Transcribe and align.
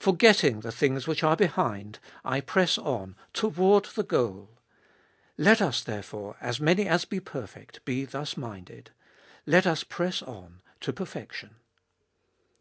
Forgetting 0.00 0.62
the 0.62 0.72
things 0.72 1.06
which 1.06 1.22
are 1.22 1.36
behind, 1.36 2.00
I 2.24 2.40
press 2.40 2.76
on 2.76 3.14
toward 3.32 3.84
the 3.94 4.02
goal. 4.02 4.50
Let 5.38 5.62
us, 5.62 5.80
therefore, 5.84 6.34
as 6.40 6.58
many 6.58 6.88
as 6.88 7.04
be 7.04 7.20
perfect, 7.20 7.84
be 7.84 8.04
thus 8.04 8.36
minded. 8.36 8.90
Let 9.46 9.68
us 9.68 9.84
press 9.84 10.22
on 10.22 10.60
to 10.80 10.92
perfection. 10.92 11.54